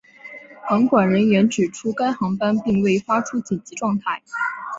[0.67, 4.23] 航管人员指出该航班并未发出紧急状态。